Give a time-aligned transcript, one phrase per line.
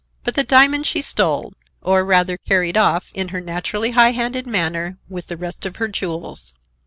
[0.23, 4.97] But the diamond she stole, or rather carried off in her naturally high handed manner
[5.07, 6.55] with the rest of her jewels.